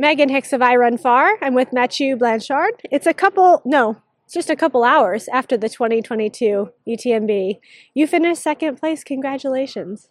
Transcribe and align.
Meghan 0.00 0.30
Hicks 0.30 0.52
of 0.52 0.60
iRunFar. 0.60 1.36
I'm 1.40 1.54
with 1.54 1.72
Mathieu 1.72 2.16
Blanchard. 2.16 2.82
It's 2.90 3.06
a 3.06 3.14
couple, 3.14 3.62
no, 3.64 3.96
it's 4.24 4.34
just 4.34 4.50
a 4.50 4.56
couple 4.56 4.84
hours 4.84 5.28
after 5.28 5.56
the 5.56 5.68
2022 5.68 6.70
UTMB. 6.88 7.58
You 7.94 8.06
finished 8.06 8.42
second 8.42 8.76
place. 8.76 9.04
Congratulations. 9.04 10.08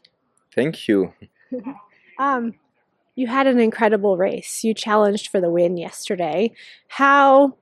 Thank 0.54 0.88
you. 0.88 1.14
Um, 2.20 2.54
you 3.16 3.26
had 3.26 3.48
an 3.48 3.60
incredible 3.60 4.18
race. 4.18 4.64
You 4.64 4.76
challenged 4.76 5.30
for 5.30 5.42
the 5.42 5.50
win 5.50 5.78
yesterday. 5.78 6.52
How, 6.88 7.58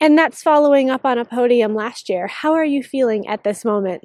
and 0.00 0.16
that's 0.16 0.42
following 0.42 0.88
up 0.88 1.04
on 1.04 1.18
a 1.18 1.26
podium 1.26 1.74
last 1.74 2.08
year. 2.08 2.26
How 2.26 2.54
are 2.54 2.64
you 2.64 2.82
feeling 2.82 3.28
at 3.28 3.44
this 3.44 3.66
moment? 3.66 4.02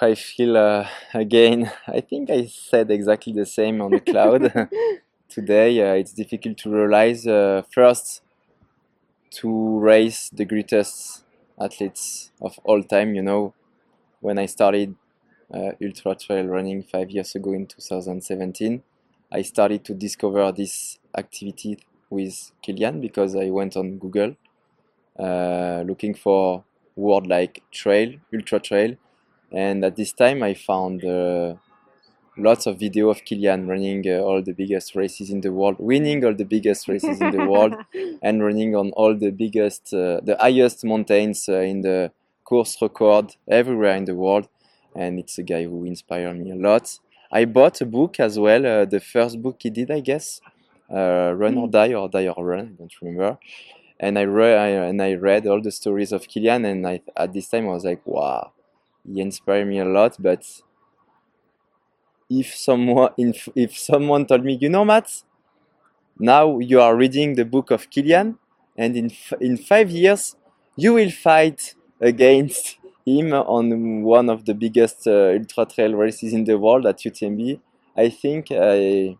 I 0.00 0.14
feel 0.14 0.56
uh, 0.56 0.88
again, 1.12 1.70
I 1.86 2.00
think 2.00 2.30
I 2.30 2.46
said 2.46 2.90
exactly 2.90 3.32
the 3.34 3.46
same 3.46 3.80
on 3.80 3.90
the 3.90 4.00
cloud 4.00 4.52
today. 5.28 5.80
Uh, 5.80 5.94
it's 5.94 6.12
difficult 6.12 6.58
to 6.58 6.70
realize 6.70 7.26
uh, 7.26 7.62
first 7.72 8.22
to 9.30 9.78
race 9.78 10.30
the 10.30 10.44
greatest 10.44 11.24
athletes 11.60 12.30
of 12.40 12.58
all 12.64 12.82
time. 12.82 13.14
You 13.14 13.22
know, 13.22 13.54
when 14.20 14.38
I 14.38 14.46
started 14.46 14.94
uh, 15.52 15.72
ultra 15.82 16.14
trail 16.14 16.46
running 16.46 16.82
five 16.82 17.10
years 17.10 17.34
ago 17.34 17.52
in 17.52 17.66
2017, 17.66 18.82
I 19.32 19.42
started 19.42 19.84
to 19.86 19.94
discover 19.94 20.52
this 20.52 20.98
activity 21.16 21.78
with 22.10 22.52
Kilian 22.66 23.00
because 23.00 23.36
I 23.36 23.50
went 23.50 23.76
on 23.76 23.98
Google 23.98 24.36
uh, 25.18 25.82
looking 25.86 26.14
for 26.14 26.64
word 26.96 27.26
like 27.26 27.62
trail, 27.70 28.14
ultra 28.34 28.60
trail, 28.60 28.96
and 29.52 29.84
at 29.84 29.96
this 29.96 30.12
time 30.12 30.42
I 30.42 30.54
found 30.54 31.04
uh, 31.04 31.54
lots 32.38 32.66
of 32.66 32.78
video 32.78 33.10
of 33.10 33.24
Kilian 33.24 33.68
running 33.68 34.04
uh, 34.06 34.20
all 34.20 34.42
the 34.42 34.52
biggest 34.52 34.94
races 34.94 35.30
in 35.30 35.40
the 35.40 35.52
world, 35.52 35.76
winning 35.78 36.24
all 36.24 36.34
the 36.34 36.44
biggest 36.44 36.88
races 36.88 37.20
in 37.20 37.30
the 37.30 37.46
world, 37.46 37.74
and 38.22 38.42
running 38.42 38.74
on 38.74 38.90
all 38.92 39.14
the 39.14 39.30
biggest, 39.30 39.92
uh, 39.92 40.20
the 40.22 40.36
highest 40.40 40.84
mountains 40.84 41.48
uh, 41.48 41.60
in 41.60 41.82
the 41.82 42.12
course 42.44 42.76
record 42.80 43.36
everywhere 43.48 43.96
in 43.96 44.04
the 44.04 44.14
world. 44.14 44.48
And 44.94 45.18
it's 45.18 45.38
a 45.38 45.42
guy 45.42 45.64
who 45.64 45.84
inspired 45.84 46.38
me 46.38 46.50
a 46.50 46.56
lot. 46.56 46.98
I 47.30 47.44
bought 47.44 47.80
a 47.80 47.86
book 47.86 48.18
as 48.20 48.38
well, 48.38 48.64
uh, 48.64 48.84
the 48.84 49.00
first 49.00 49.42
book 49.42 49.56
he 49.60 49.70
did, 49.70 49.90
I 49.90 50.00
guess, 50.00 50.40
uh, 50.90 51.32
Run 51.36 51.58
or 51.58 51.68
Die 51.68 51.92
or 51.92 52.08
Die 52.08 52.28
or 52.28 52.44
Run, 52.44 52.60
I 52.60 52.78
don't 52.78 52.92
remember. 53.02 53.38
And 54.00 54.18
I, 54.18 54.22
re- 54.22 54.56
I 54.56 54.68
and 54.68 55.02
I 55.02 55.14
read 55.14 55.46
all 55.46 55.60
the 55.60 55.72
stories 55.72 56.12
of 56.12 56.28
Kilian, 56.28 56.64
and 56.64 56.86
I, 56.86 57.02
at 57.16 57.32
this 57.32 57.48
time 57.48 57.66
I 57.68 57.72
was 57.72 57.84
like, 57.84 58.00
wow, 58.06 58.52
he 59.04 59.20
inspired 59.20 59.66
me 59.66 59.80
a 59.80 59.84
lot. 59.84 60.16
But 60.18 60.46
if 62.30 62.54
someone 62.54 63.10
if, 63.18 63.48
if 63.54 63.78
someone 63.78 64.26
told 64.26 64.44
me, 64.44 64.58
you 64.60 64.68
know, 64.68 64.84
Matt, 64.84 65.10
now 66.18 66.58
you 66.58 66.80
are 66.80 66.96
reading 66.96 67.34
the 67.34 67.44
book 67.44 67.70
of 67.70 67.90
Kilian, 67.90 68.36
and 68.76 68.96
in 68.96 69.06
f- 69.10 69.34
in 69.40 69.56
five 69.56 69.90
years 69.90 70.36
you 70.76 70.94
will 70.94 71.10
fight 71.10 71.74
against 72.00 72.78
him 73.06 73.32
on 73.32 74.02
one 74.02 74.28
of 74.28 74.44
the 74.44 74.54
biggest 74.54 75.06
uh, 75.06 75.30
ultra 75.38 75.66
trail 75.66 75.94
races 75.94 76.32
in 76.32 76.44
the 76.44 76.58
world 76.58 76.86
at 76.86 77.04
UTMB. 77.04 77.60
I 77.96 78.08
think 78.10 78.48
I 78.52 79.16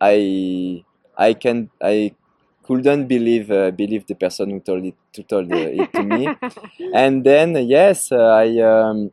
I 0.00 0.84
I 1.16 1.34
can 1.34 1.70
I 1.82 2.14
couldn't 2.62 3.06
believe 3.06 3.50
uh, 3.50 3.70
believe 3.70 4.06
the 4.06 4.14
person 4.14 4.50
who 4.50 4.60
told 4.60 4.84
it 4.84 4.94
who 5.16 5.22
told 5.22 5.50
uh, 5.52 5.56
it 5.82 5.92
to 5.94 6.02
me. 6.02 6.34
and 6.92 7.24
then 7.24 7.54
yes, 7.68 8.12
uh, 8.12 8.16
I. 8.44 8.58
Um, 8.60 9.12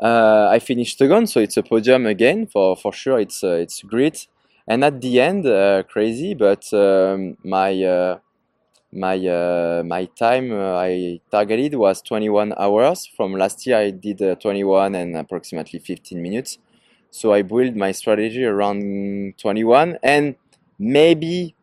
uh, 0.00 0.48
I 0.50 0.58
finished 0.58 0.98
second, 0.98 1.28
so 1.28 1.40
it's 1.40 1.56
a 1.56 1.62
podium 1.62 2.06
again 2.06 2.46
for 2.46 2.76
for 2.76 2.92
sure. 2.92 3.18
It's 3.18 3.42
uh, 3.42 3.58
it's 3.64 3.82
great, 3.82 4.28
and 4.66 4.84
at 4.84 5.00
the 5.00 5.20
end, 5.20 5.46
uh, 5.46 5.82
crazy, 5.84 6.34
but 6.34 6.72
um, 6.72 7.36
my 7.42 7.82
uh, 7.82 8.18
my 8.92 9.16
uh, 9.26 9.82
my 9.84 10.06
time 10.06 10.52
uh, 10.52 10.76
I 10.76 11.20
targeted 11.30 11.74
was 11.74 12.00
21 12.02 12.54
hours. 12.58 13.06
From 13.06 13.34
last 13.34 13.66
year, 13.66 13.78
I 13.78 13.90
did 13.90 14.22
uh, 14.22 14.34
21 14.36 14.94
and 14.94 15.16
approximately 15.16 15.78
15 15.78 16.22
minutes. 16.22 16.58
So 17.10 17.32
I 17.32 17.42
built 17.42 17.74
my 17.74 17.92
strategy 17.92 18.44
around 18.44 19.38
21, 19.38 19.98
and 20.02 20.36
maybe, 20.78 21.54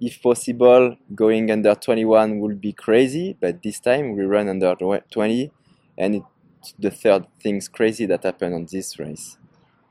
if 0.00 0.20
possible, 0.20 0.96
going 1.14 1.50
under 1.50 1.74
21 1.74 2.40
would 2.40 2.60
be 2.60 2.72
crazy. 2.72 3.36
But 3.40 3.62
this 3.62 3.80
time 3.80 4.16
we 4.16 4.24
run 4.24 4.48
under 4.48 4.74
20, 4.74 5.52
and 5.96 6.14
it 6.16 6.22
the 6.78 6.90
third 6.90 7.26
things 7.40 7.68
crazy 7.68 8.06
that 8.06 8.24
happened 8.24 8.54
on 8.54 8.66
this 8.70 8.98
race. 8.98 9.38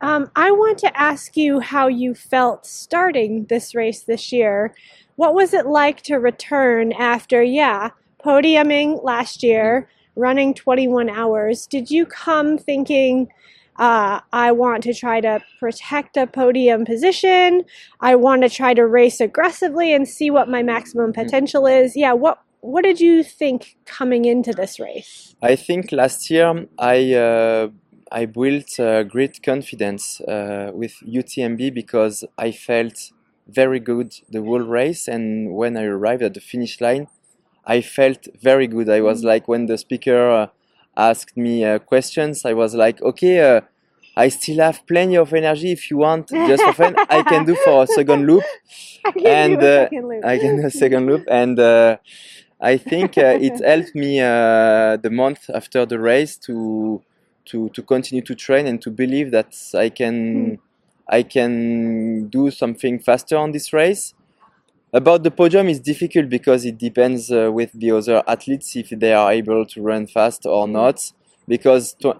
Um, 0.01 0.29
I 0.35 0.51
want 0.51 0.77
to 0.79 0.99
ask 0.99 1.35
you 1.35 1.59
how 1.59 1.87
you 1.87 2.13
felt 2.13 2.65
starting 2.65 3.45
this 3.45 3.73
race 3.73 4.03
this 4.03 4.31
year. 4.31 4.75
What 5.15 5.33
was 5.33 5.53
it 5.53 5.65
like 5.65 6.03
to 6.03 6.17
return 6.17 6.93
after, 6.93 7.41
yeah, 7.41 7.89
podiuming 8.23 9.03
last 9.03 9.41
year, 9.41 9.89
running 10.15 10.53
21 10.53 11.09
hours? 11.09 11.65
Did 11.65 11.89
you 11.89 12.05
come 12.05 12.59
thinking, 12.59 13.29
uh, 13.77 14.21
I 14.33 14.51
want 14.51 14.83
to 14.83 14.93
try 14.93 15.21
to 15.21 15.39
protect 15.59 16.17
a 16.17 16.27
podium 16.27 16.85
position. 16.85 17.63
I 17.99 18.15
want 18.15 18.41
to 18.41 18.49
try 18.49 18.73
to 18.73 18.85
race 18.85 19.19
aggressively 19.19 19.93
and 19.93 20.07
see 20.07 20.31
what 20.31 20.49
my 20.49 20.63
maximum 20.63 21.13
potential 21.13 21.67
is. 21.67 21.95
Yeah, 21.95 22.13
what 22.13 22.39
what 22.67 22.83
did 22.83 22.99
you 22.99 23.23
think 23.23 23.77
coming 23.85 24.25
into 24.25 24.51
this 24.51 24.77
race? 24.79 25.35
I 25.41 25.55
think 25.55 25.91
last 25.91 26.29
year 26.29 26.67
I 26.77 27.13
uh, 27.13 27.69
I 28.11 28.25
built 28.25 28.79
uh, 28.79 29.03
great 29.03 29.41
confidence 29.41 30.19
uh, 30.21 30.71
with 30.73 30.93
UTMB 31.19 31.73
because 31.73 32.25
I 32.37 32.51
felt 32.51 32.97
very 33.47 33.79
good 33.79 34.09
the 34.29 34.41
whole 34.41 34.67
race, 34.79 35.07
and 35.07 35.55
when 35.55 35.77
I 35.77 35.83
arrived 35.83 36.23
at 36.23 36.33
the 36.33 36.41
finish 36.41 36.81
line, 36.81 37.07
I 37.65 37.79
felt 37.81 38.27
very 38.41 38.67
good. 38.67 38.89
I 38.89 39.01
was 39.01 39.23
like 39.23 39.47
when 39.47 39.67
the 39.67 39.77
speaker 39.77 40.29
uh, 40.29 40.47
asked 40.97 41.37
me 41.37 41.63
uh, 41.63 41.79
questions, 41.79 42.43
I 42.43 42.53
was 42.53 42.75
like, 42.75 43.01
okay. 43.01 43.35
Uh, 43.39 43.61
I 44.19 44.29
still 44.29 44.57
have 44.63 44.81
plenty 44.87 45.15
of 45.15 45.31
energy. 45.31 45.71
If 45.71 45.91
you 45.91 45.97
want, 45.97 46.29
just 46.29 46.63
for 46.63 46.73
fun, 46.73 46.95
I 47.07 47.21
can 47.21 47.45
do 47.45 47.55
for 47.63 47.83
a 47.83 47.87
second 47.87 48.25
loop, 48.25 48.43
I 49.05 49.11
can 49.11 49.51
and 49.51 49.63
uh, 49.63 49.83
second 49.83 50.07
loop. 50.07 50.25
I 50.25 50.37
can 50.39 50.55
do 50.59 50.65
a 50.65 50.71
second 50.71 51.05
loop, 51.05 51.23
and 51.29 51.59
uh, 51.59 51.97
I 52.59 52.77
think 52.77 53.17
uh, 53.17 53.37
it 53.39 53.63
helped 53.65 53.95
me 53.95 54.19
uh, 54.19 54.97
the 54.97 55.09
month 55.11 55.49
after 55.53 55.85
the 55.85 55.99
race 55.99 56.37
to 56.37 57.01
to 57.45 57.69
to 57.69 57.81
continue 57.81 58.23
to 58.23 58.35
train 58.35 58.67
and 58.67 58.81
to 58.81 58.89
believe 58.89 59.31
that 59.31 59.55
I 59.73 59.89
can 59.89 60.59
I 61.07 61.23
can 61.23 62.27
do 62.27 62.51
something 62.51 62.99
faster 62.99 63.37
on 63.37 63.51
this 63.51 63.71
race. 63.73 64.13
About 64.93 65.23
the 65.23 65.31
podium 65.31 65.67
is 65.67 65.79
difficult 65.79 66.29
because 66.29 66.65
it 66.65 66.77
depends 66.77 67.31
uh, 67.31 67.51
with 67.51 67.71
the 67.73 67.91
other 67.91 68.23
athletes 68.27 68.75
if 68.75 68.89
they 68.89 69.13
are 69.13 69.31
able 69.31 69.65
to 69.65 69.81
run 69.81 70.07
fast 70.07 70.45
or 70.45 70.67
not. 70.67 71.11
Because 71.47 71.93
to, 72.01 72.19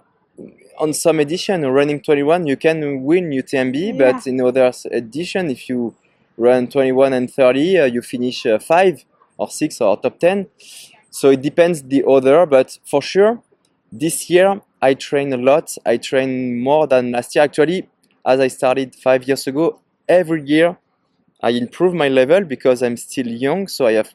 on 0.78 0.92
some 0.92 1.18
edition, 1.20 1.66
running 1.66 2.00
21, 2.00 2.46
you 2.46 2.56
can 2.56 3.02
win 3.02 3.30
UTMB, 3.30 3.98
but 3.98 4.26
in 4.26 4.40
other 4.40 4.70
edition, 4.90 5.50
if 5.50 5.68
you 5.68 5.94
run 6.36 6.68
21 6.68 7.12
and 7.14 7.30
30, 7.32 7.78
uh, 7.78 7.84
you 7.86 8.00
finish 8.00 8.46
uh, 8.46 8.58
five 8.58 9.04
or 9.38 9.48
six 9.48 9.80
or 9.80 9.96
top 10.00 10.18
10. 10.18 10.46
So 11.10 11.30
it 11.30 11.40
depends 11.40 11.82
the 11.82 12.04
other, 12.06 12.44
but 12.46 12.78
for 12.84 13.00
sure, 13.00 13.42
this 13.90 14.28
year 14.28 14.60
I 14.82 14.94
train 14.94 15.32
a 15.32 15.36
lot. 15.36 15.74
I 15.86 15.96
train 15.96 16.60
more 16.60 16.86
than 16.86 17.12
last 17.12 17.34
year. 17.34 17.44
Actually, 17.44 17.88
as 18.26 18.40
I 18.40 18.48
started 18.48 18.94
five 18.94 19.26
years 19.26 19.46
ago, 19.46 19.80
every 20.08 20.42
year 20.44 20.76
I 21.40 21.50
improve 21.50 21.94
my 21.94 22.08
level 22.08 22.44
because 22.44 22.82
I'm 22.82 22.96
still 22.96 23.28
young, 23.28 23.68
so 23.68 23.86
I 23.86 23.92
have 23.92 24.12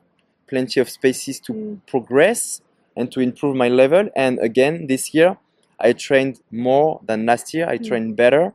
plenty 0.48 0.80
of 0.80 0.90
spaces 0.90 1.40
to 1.42 1.54
Mm. 1.54 1.80
progress 1.88 2.62
and 2.96 3.12
to 3.12 3.20
improve 3.22 3.56
my 3.56 3.70
level. 3.70 4.10
And 4.16 4.40
again, 4.40 4.88
this 4.88 5.14
year 5.16 5.38
I 5.80 5.94
trained 5.94 6.42
more 6.52 7.00
than 7.08 7.26
last 7.26 7.54
year. 7.54 7.68
I 7.68 7.78
Mm. 7.78 7.88
trained 7.88 8.16
better 8.16 8.54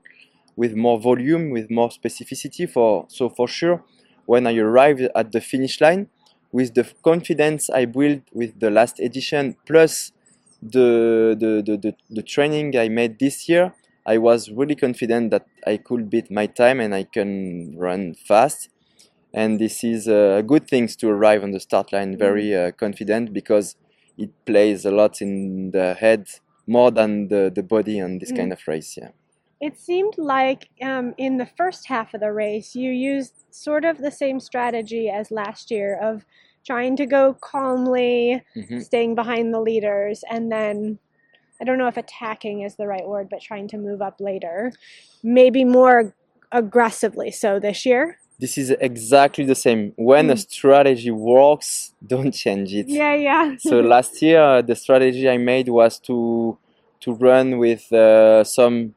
with 0.56 0.74
more 0.76 0.98
volume, 1.00 1.50
with 1.50 1.70
more 1.70 1.88
specificity. 1.88 2.68
For 2.68 3.06
so 3.08 3.28
for 3.28 3.48
sure, 3.48 3.82
when 4.26 4.46
I 4.46 4.56
arrived 4.56 5.08
at 5.14 5.32
the 5.32 5.40
finish 5.40 5.80
line, 5.80 6.08
with 6.52 6.74
the 6.74 6.84
confidence 7.02 7.68
I 7.70 7.84
built 7.84 8.22
with 8.32 8.58
the 8.60 8.70
last 8.70 9.00
edition, 9.00 9.56
plus 9.66 10.12
the 10.62 11.36
the, 11.38 11.62
the, 11.64 11.76
the, 11.76 11.94
the 12.10 12.22
training 12.22 12.76
I 12.76 12.88
made 12.88 13.18
this 13.18 13.48
year, 13.48 13.74
I 14.06 14.18
was 14.18 14.50
really 14.50 14.74
confident 14.74 15.30
that 15.30 15.46
I 15.66 15.76
could 15.76 16.08
beat 16.10 16.30
my 16.30 16.46
time 16.46 16.80
and 16.80 16.94
I 16.94 17.04
can 17.04 17.76
run 17.76 18.14
fast. 18.14 18.70
And 19.32 19.60
this 19.60 19.84
is 19.84 20.08
a 20.08 20.42
good 20.46 20.66
thing 20.68 20.88
to 20.88 21.08
arrive 21.10 21.42
on 21.44 21.50
the 21.52 21.60
start 21.60 21.92
line 21.92 22.16
very 22.16 22.54
uh, 22.54 22.72
confident 22.72 23.32
because 23.34 23.76
it 24.16 24.30
plays 24.46 24.84
a 24.86 24.90
lot 24.90 25.20
in 25.20 25.70
the 25.72 25.94
head 25.94 26.28
more 26.66 26.90
than 26.90 27.28
the, 27.28 27.52
the 27.54 27.62
body 27.62 28.00
on 28.00 28.18
this 28.18 28.32
Mm. 28.32 28.36
kind 28.36 28.52
of 28.52 28.60
race. 28.66 28.96
Yeah. 28.96 29.10
It 29.60 29.78
seemed 29.78 30.14
like 30.18 30.68
um, 30.82 31.14
in 31.18 31.36
the 31.36 31.46
first 31.46 31.86
half 31.88 32.14
of 32.14 32.20
the 32.20 32.32
race, 32.32 32.74
you 32.74 32.90
used 32.92 33.34
sort 33.50 33.84
of 33.84 33.98
the 33.98 34.10
same 34.10 34.38
strategy 34.38 35.08
as 35.10 35.30
last 35.30 35.70
year 35.70 35.98
of 36.00 36.24
trying 36.64 36.96
to 36.96 37.06
go 37.06 37.34
calmly, 37.34 38.42
Mhm. 38.56 38.84
staying 38.84 39.14
behind 39.14 39.52
the 39.52 39.60
leaders, 39.60 40.22
and 40.30 40.52
then 40.52 40.98
I 41.60 41.64
don't 41.64 41.78
know 41.78 41.88
if 41.88 41.96
attacking 41.96 42.60
is 42.62 42.76
the 42.76 42.86
right 42.86 43.06
word, 43.06 43.28
but 43.28 43.40
trying 43.40 43.66
to 43.68 43.78
move 43.78 44.00
up 44.00 44.20
later. 44.20 44.70
Maybe 45.24 45.64
more 45.64 46.14
aggressively 46.52 47.32
so 47.32 47.58
this 47.58 47.84
year? 47.84 48.18
This 48.38 48.56
is 48.56 48.70
exactly 48.70 49.44
the 49.44 49.56
same. 49.56 49.92
When 49.96 50.30
a 50.30 50.34
Mm. 50.34 50.48
strategy 50.48 51.10
works, 51.10 51.94
don't 52.06 52.32
change 52.32 52.72
it. 52.74 52.86
Yeah, 52.88 53.14
yeah. 53.14 53.56
So 53.58 53.80
last 53.80 54.22
year, 54.22 54.62
the 54.62 54.76
strategy 54.76 55.28
I 55.28 55.38
made 55.38 55.68
was 55.68 55.98
to 56.00 56.56
to 57.00 57.12
run 57.12 57.58
with 57.58 57.92
uh, 57.92 58.42
some 58.44 58.94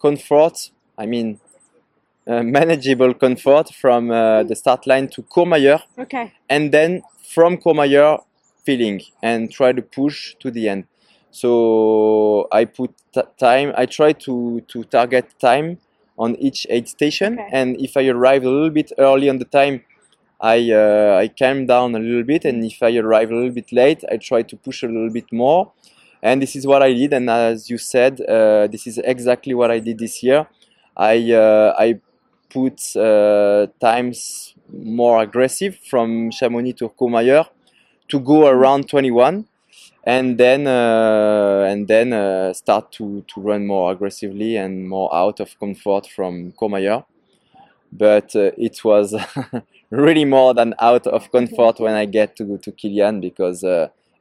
comfort. 0.00 0.70
I 0.98 1.06
mean, 1.06 1.40
uh, 2.26 2.42
manageable 2.42 3.14
comfort 3.14 3.70
from 3.74 4.10
uh, 4.10 4.42
the 4.44 4.54
start 4.54 4.86
line 4.86 5.08
to 5.08 5.22
Courmayeur, 5.22 5.80
okay. 5.98 6.32
and 6.48 6.72
then 6.72 7.02
from 7.34 7.56
Courmayeur, 7.56 8.22
feeling 8.64 9.00
and 9.22 9.50
try 9.50 9.72
to 9.72 9.82
push 9.82 10.34
to 10.40 10.50
the 10.50 10.68
end. 10.68 10.84
So 11.30 12.48
I 12.52 12.64
put 12.66 12.90
t- 13.14 13.22
time. 13.38 13.72
I 13.76 13.86
try 13.86 14.12
to 14.12 14.60
to 14.68 14.84
target 14.84 15.26
time 15.40 15.78
on 16.18 16.36
each 16.36 16.66
aid 16.68 16.88
station, 16.88 17.38
Okay. 17.38 17.48
and 17.52 17.80
if 17.80 17.96
I 17.96 18.06
arrive 18.08 18.44
a 18.44 18.50
little 18.50 18.70
bit 18.70 18.92
early 18.98 19.28
on 19.30 19.38
the 19.38 19.46
time, 19.46 19.82
I 20.40 20.70
uh, 20.72 21.18
I 21.22 21.28
calm 21.28 21.66
down 21.66 21.94
a 21.94 21.98
little 21.98 22.24
bit, 22.24 22.44
and 22.44 22.64
if 22.64 22.82
I 22.82 22.96
arrive 22.98 23.30
a 23.30 23.34
little 23.34 23.54
bit 23.54 23.72
late, 23.72 24.04
I 24.12 24.16
try 24.18 24.42
to 24.42 24.56
push 24.56 24.82
a 24.82 24.86
little 24.88 25.10
bit 25.10 25.32
more. 25.32 25.72
And 26.22 26.42
this 26.42 26.54
is 26.54 26.66
what 26.66 26.82
I 26.82 26.92
did. 26.92 27.12
And 27.12 27.30
as 27.30 27.70
you 27.70 27.78
said, 27.78 28.20
uh, 28.20 28.66
this 28.66 28.86
is 28.86 28.98
exactly 28.98 29.54
what 29.54 29.70
I 29.70 29.78
did 29.78 29.98
this 29.98 30.22
year. 30.22 30.46
I 30.96 31.32
uh, 31.32 31.74
I 31.78 32.00
put 32.50 32.94
uh, 32.96 33.68
times 33.80 34.54
more 34.72 35.22
aggressive 35.22 35.78
from 35.88 36.30
Chamonix 36.30 36.74
to 36.74 36.88
Courmayeur 36.90 37.46
to 38.08 38.20
go 38.20 38.48
around 38.48 38.88
21, 38.88 39.46
and 40.04 40.36
then 40.36 40.66
uh, 40.66 41.64
and 41.68 41.88
then 41.88 42.12
uh, 42.12 42.52
start 42.52 42.92
to 42.92 43.24
to 43.28 43.40
run 43.40 43.66
more 43.66 43.92
aggressively 43.92 44.56
and 44.56 44.88
more 44.88 45.14
out 45.14 45.40
of 45.40 45.58
comfort 45.58 46.06
from 46.06 46.52
Courmayeur. 46.52 47.04
But 47.92 48.36
uh, 48.36 48.50
it 48.58 48.84
was 48.84 49.14
really 49.90 50.24
more 50.24 50.54
than 50.54 50.74
out 50.78 51.06
of 51.06 51.32
comfort 51.32 51.80
when 51.80 51.94
I 51.94 52.04
get 52.04 52.36
to 52.36 52.58
to 52.58 52.72
Kilian 52.72 53.20
because 53.20 53.64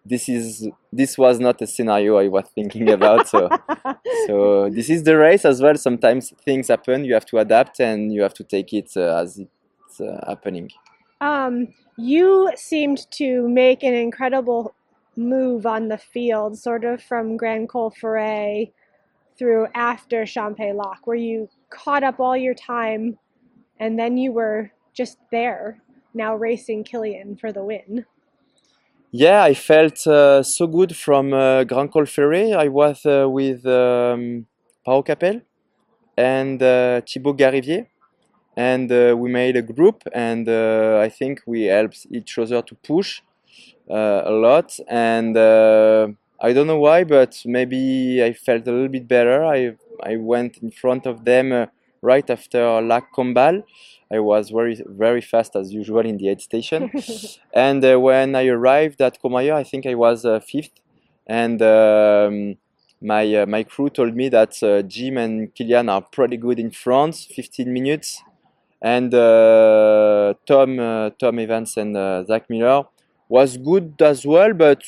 this 0.06 0.30
is 0.30 0.68
this 0.92 1.18
was 1.18 1.40
not 1.40 1.62
a 1.62 1.68
scenario 1.68 2.18
I 2.18 2.28
was 2.28 2.46
thinking 2.56 2.90
about. 2.90 3.28
So 3.28 3.50
so 4.28 4.70
this 4.70 4.90
is 4.90 5.04
the 5.04 5.18
race 5.18 5.46
as 5.46 5.62
well. 5.62 5.76
Sometimes 5.76 6.34
things 6.46 6.68
happen. 6.68 7.06
You 7.06 7.14
have 7.14 7.26
to 7.28 7.38
adapt 7.38 7.80
and 7.80 8.14
you 8.14 8.22
have 8.22 8.34
to 8.36 8.44
take 8.44 8.74
it 8.74 8.92
uh, 8.96 9.22
as 9.22 9.40
it's 9.40 10.02
uh, 10.02 10.24
happening. 10.28 10.70
Um, 11.22 11.68
you 11.98 12.52
seemed 12.56 13.10
to 13.12 13.48
make 13.50 13.84
an 13.84 13.94
incredible 13.94 14.74
move 15.16 15.66
on 15.66 15.90
the 15.90 15.98
field, 15.98 16.58
sort 16.58 16.86
of 16.86 17.04
from 17.04 17.36
Grand 17.36 17.68
Col 17.68 17.90
Ferret 17.90 18.74
through 19.38 19.68
after 19.74 20.24
Champex-Lac, 20.24 21.06
where 21.06 21.18
you 21.18 21.50
caught 21.70 22.04
up 22.04 22.20
all 22.20 22.38
your 22.38 22.54
time 22.54 23.18
and 23.80 23.98
then 23.98 24.18
you 24.18 24.32
were 24.32 24.72
just 24.94 25.18
there, 25.32 25.82
now 26.14 26.36
racing 26.36 26.84
Kilian 26.84 27.40
for 27.40 27.52
the 27.52 27.64
win. 27.64 28.06
Yeah, 29.12 29.44
I 29.44 29.54
felt 29.56 30.06
uh, 30.06 30.44
so 30.44 30.68
good 30.68 30.96
from 30.96 31.34
uh, 31.34 31.64
Grand 31.64 31.92
Col 31.92 32.06
Ferret. 32.06 32.54
I 32.54 32.68
was 32.68 33.06
uh, 33.06 33.28
with 33.28 33.66
um, 33.66 34.46
Pau 34.86 35.02
Capell 35.02 35.42
and 36.18 36.62
uh, 36.64 37.02
Thibaut 37.08 37.38
Garivier, 37.38 37.88
and 38.58 38.92
uh, 38.92 39.16
we 39.18 39.32
made 39.32 39.58
a 39.58 39.64
group, 39.64 40.04
and 40.14 40.50
uh, 40.50 41.00
I 41.02 41.10
think 41.10 41.42
we 41.48 41.64
helped 41.66 42.08
each 42.12 42.38
other 42.40 42.62
to 42.64 42.76
push 42.76 43.22
uh, 43.90 44.24
a 44.26 44.32
lot. 44.32 44.78
And 44.90 45.38
I 46.42 46.54
don't 46.54 46.68
know 46.68 46.80
why, 46.80 47.04
but 47.04 47.42
maybe 47.46 48.24
I 48.24 48.34
felt 48.34 48.68
a 48.68 48.72
little 48.72 48.90
bit 48.90 49.08
better. 49.08 49.46
I 49.46 49.76
I 50.04 50.16
went 50.18 50.58
in 50.60 50.72
front 50.72 51.06
of 51.06 51.26
them 51.26 51.68
right 52.02 52.30
after 52.30 52.82
Lac 52.82 53.14
Combal. 53.14 53.64
I 54.12 54.20
was 54.20 54.50
very 54.50 54.82
very 54.86 55.22
fast 55.22 55.56
as 55.56 55.72
usual 55.74 56.06
in 56.06 56.18
the 56.18 56.30
aid 56.30 56.42
station. 56.42 56.92
And 57.54 57.84
uh, 57.84 58.00
when 58.00 58.36
I 58.36 58.48
arrived 58.48 59.02
at 59.02 59.22
Courmayeur, 59.22 59.54
I 59.56 59.64
think 59.64 59.86
I 59.86 59.96
was 59.96 60.26
uh, 60.26 60.40
fifth. 60.40 60.80
And 61.28 61.62
um, 61.62 62.56
my 63.02 63.24
uh, 63.36 63.46
my 63.46 63.64
crew 63.64 63.90
told 63.90 64.16
me 64.16 64.30
that 64.30 64.62
uh, 64.64 64.82
Jim 64.82 65.18
and 65.18 65.54
Kilian 65.56 65.90
are 65.90 66.02
pretty 66.02 66.38
good 66.38 66.60
in 66.60 66.72
front, 66.72 67.16
15 67.16 67.72
minutes. 67.72 68.24
And 68.82 69.14
uh, 69.14 70.34
Tom 70.46 70.80
uh, 70.80 71.10
Tom 71.20 71.40
Evans 71.40 71.78
and 71.78 71.96
uh, 71.98 72.24
Zach 72.26 72.50
Miller 72.50 72.84
was 73.28 73.58
good 73.58 74.02
as 74.02 74.26
well, 74.26 74.54
but 74.54 74.84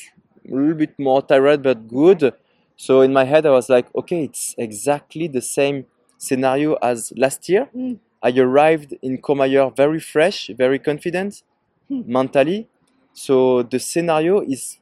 a 0.50 0.54
little 0.54 0.74
bit 0.74 0.98
more 0.98 1.22
tired, 1.22 1.62
but 1.62 1.86
good. 1.88 2.32
So 2.76 3.02
in 3.02 3.12
my 3.12 3.24
head, 3.24 3.46
I 3.46 3.50
was 3.50 3.68
like, 3.68 3.86
okay, 3.94 4.24
it's 4.24 4.54
exactly 4.58 5.28
the 5.28 5.42
same 5.42 5.86
scenario 6.28 6.70
as 6.90 7.12
last 7.16 7.48
year. 7.48 7.64
Mm. 7.76 7.98
I 8.22 8.30
arrived 8.38 8.90
in 9.02 9.18
Courmayeur 9.18 9.74
very 9.82 10.00
fresh, 10.00 10.38
very 10.64 10.78
confident 10.78 11.42
Hmm. 11.88 12.02
mentally. 12.06 12.68
So 13.12 13.62
the 13.62 13.78
scenario 13.78 14.40
is 14.40 14.78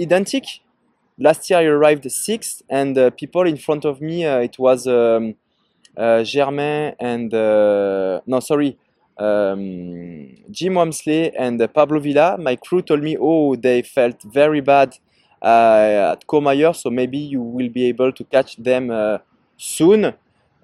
identical. 0.00 0.50
Last 1.18 1.50
year 1.50 1.58
I 1.60 1.64
arrived 1.64 2.10
sixth, 2.10 2.62
and 2.68 2.96
uh, 2.96 3.10
people 3.10 3.46
in 3.46 3.56
front 3.58 3.84
of 3.84 4.00
me, 4.00 4.24
uh, 4.24 4.38
it 4.38 4.58
was 4.58 4.86
um, 4.86 5.34
uh, 5.96 6.24
Germain 6.24 6.94
and 6.98 7.32
uh, 7.34 8.20
no, 8.26 8.40
sorry, 8.40 8.78
um, 9.18 10.34
Jim 10.50 10.74
Walmsley 10.74 11.36
and 11.36 11.60
uh, 11.60 11.68
Pablo 11.68 12.00
Villa. 12.00 12.38
My 12.38 12.56
crew 12.56 12.80
told 12.82 13.02
me, 13.02 13.16
oh, 13.20 13.54
they 13.56 13.82
felt 13.82 14.22
very 14.22 14.62
bad 14.62 14.96
uh, 15.42 16.12
at 16.14 16.26
Courmayeur, 16.26 16.74
so 16.74 16.90
maybe 16.90 17.18
you 17.18 17.42
will 17.42 17.68
be 17.68 17.86
able 17.88 18.12
to 18.12 18.24
catch 18.24 18.56
them 18.56 18.90
uh, 18.90 19.18
soon. 19.60 20.14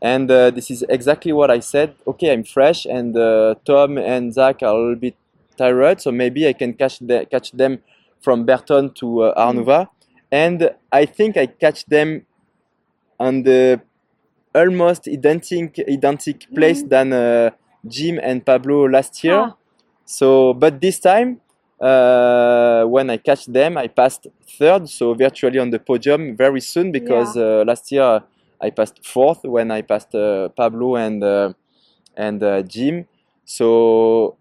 And 0.02 0.30
uh, 0.30 0.50
this 0.50 0.70
is 0.70 0.84
exactly 0.88 1.32
what 1.32 1.50
I 1.50 1.60
said. 1.60 1.94
Okay, 2.06 2.32
I'm 2.32 2.44
fresh, 2.44 2.84
and 2.86 3.16
uh, 3.16 3.54
Tom 3.64 3.98
and 3.98 4.32
Zach 4.32 4.62
are 4.62 4.74
a 4.74 4.78
little 4.78 4.96
bit 4.96 5.16
tired, 5.56 6.00
so 6.00 6.12
maybe 6.12 6.46
I 6.46 6.52
can 6.52 6.74
catch 6.74 6.98
the, 6.98 7.26
catch 7.30 7.52
them 7.52 7.78
from 8.20 8.46
Bertone 8.46 8.94
to 8.96 9.22
uh, 9.22 9.34
Arnuva. 9.46 9.88
And 10.30 10.70
I 10.92 11.06
think 11.06 11.36
I 11.36 11.46
catch 11.46 11.86
them 11.86 12.26
on 13.18 13.42
the 13.44 13.80
almost 14.54 15.08
identical 15.08 15.84
identical 15.88 16.48
place 16.54 16.82
Mhm. 16.82 16.88
than 16.88 17.12
uh, 17.12 17.50
Jim 17.86 18.18
and 18.22 18.44
Pablo 18.44 18.88
last 18.88 19.22
year. 19.24 19.38
Ah. 19.38 19.56
So, 20.04 20.52
but 20.54 20.80
this 20.80 20.98
time, 21.00 21.40
uh, 21.80 22.84
when 22.84 23.10
I 23.10 23.16
catch 23.18 23.46
them, 23.46 23.76
I 23.78 23.88
passed 23.88 24.26
third, 24.58 24.88
so 24.88 25.14
virtually 25.14 25.58
on 25.58 25.70
the 25.70 25.78
podium 25.78 26.36
very 26.36 26.60
soon 26.60 26.92
because 26.92 27.36
uh, 27.36 27.64
last 27.66 27.90
year 27.92 28.22
I 28.60 28.70
passed 28.70 29.04
fourth 29.06 29.40
when 29.44 29.70
I 29.70 29.82
passed 29.82 30.14
uh, 30.14 30.48
Pablo 30.50 30.96
and 30.96 31.22
uh, 31.22 31.52
and 32.16 32.42
uh, 32.42 32.62
Jim. 32.62 33.06
So 33.44 34.36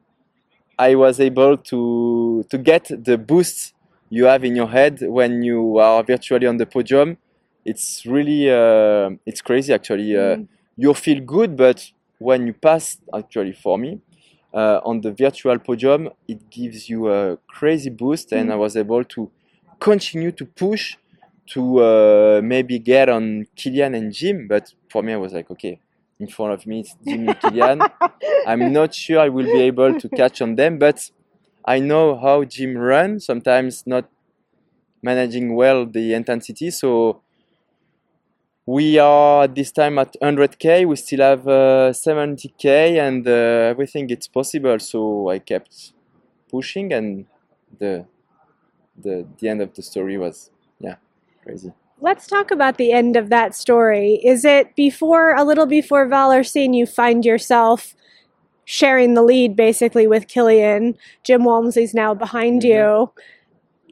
I 0.77 0.95
was 0.95 1.19
able 1.19 1.57
to 1.57 2.45
to 2.49 2.57
get 2.57 2.85
the 3.03 3.17
boost 3.17 3.73
you 4.09 4.25
have 4.25 4.43
in 4.43 4.55
your 4.55 4.67
head 4.67 4.99
when 5.01 5.41
you 5.43 5.77
are 5.79 6.03
virtually 6.03 6.47
on 6.47 6.57
the 6.57 6.65
podium. 6.65 7.17
It's 7.65 8.05
really 8.05 8.49
uh, 8.51 9.11
it's 9.25 9.41
crazy 9.41 9.73
actually. 9.73 10.15
Uh, 10.15 10.37
Mm. 10.37 10.47
you 10.77 10.93
feel 10.93 11.21
good, 11.21 11.55
but 11.55 11.91
when 12.19 12.47
you 12.47 12.53
pass, 12.53 12.97
actually 13.13 13.53
for 13.53 13.77
me, 13.77 14.01
uh, 14.53 14.79
on 14.83 15.01
the 15.01 15.11
virtual 15.11 15.57
podium, 15.59 16.09
it 16.27 16.49
gives 16.49 16.89
you 16.89 17.09
a 17.11 17.37
crazy 17.47 17.89
boost, 17.89 18.31
and 18.33 18.51
I 18.51 18.55
was 18.55 18.75
able 18.75 19.03
to 19.15 19.31
continue 19.79 20.31
to 20.33 20.45
push 20.45 20.97
to 21.47 21.79
uh, 21.79 22.41
maybe 22.43 22.79
get 22.79 23.09
on 23.09 23.47
Kilian 23.55 23.95
and 23.95 24.11
Jim. 24.11 24.47
But 24.47 24.73
for 24.89 25.03
me, 25.03 25.13
I 25.13 25.17
was 25.17 25.33
like, 25.33 25.49
okay, 25.51 25.79
in 26.19 26.27
front 26.27 26.53
of 26.53 26.65
me, 26.65 26.81
it's 26.81 26.95
Jim 27.05 27.27
and 27.27 27.39
Kilian. 27.39 27.89
I'm 28.47 28.71
not 28.73 28.93
sure 28.93 29.19
I 29.19 29.29
will 29.29 29.45
be 29.45 29.61
able 29.61 29.99
to 29.99 30.09
catch 30.09 30.41
on 30.41 30.55
them, 30.55 30.77
but 30.79 31.11
I 31.63 31.79
know 31.79 32.17
how 32.17 32.43
Jim 32.43 32.77
run. 32.77 33.19
Sometimes 33.19 33.85
not 33.85 34.09
managing 35.01 35.55
well 35.55 35.85
the 35.85 36.13
intensity, 36.13 36.71
so 36.71 37.21
we 38.65 38.97
are 38.97 39.47
this 39.47 39.71
time 39.71 39.99
at 39.99 40.15
100k. 40.21 40.87
We 40.87 40.95
still 40.95 41.19
have 41.19 41.47
uh, 41.47 41.93
70k, 41.93 42.99
and 42.99 43.27
uh, 43.27 43.31
everything 43.71 44.09
it's 44.09 44.27
possible. 44.27 44.79
So 44.79 45.29
I 45.29 45.39
kept 45.39 45.93
pushing, 46.49 46.91
and 46.93 47.25
the 47.79 48.05
the 48.97 49.27
the 49.39 49.49
end 49.49 49.61
of 49.61 49.73
the 49.73 49.81
story 49.81 50.17
was 50.17 50.49
crazy. 51.45 51.71
Let's 52.01 52.27
talk 52.27 52.51
about 52.51 52.77
the 52.77 52.91
end 52.91 53.15
of 53.15 53.29
that 53.29 53.55
story. 53.55 54.15
Is 54.23 54.43
it 54.43 54.75
before, 54.75 55.33
a 55.33 55.43
little 55.43 55.65
before 55.65 56.07
Vallorcine, 56.07 56.73
you 56.73 56.85
find 56.85 57.23
yourself 57.23 57.95
sharing 58.65 59.13
the 59.13 59.21
lead 59.21 59.55
basically 59.55 60.07
with 60.07 60.27
Kilian? 60.27 60.95
Jim 61.23 61.45
Walmsley's 61.45 61.93
now 61.93 62.13
behind 62.13 62.63
Mhm. 62.63 62.67
you. 62.67 63.11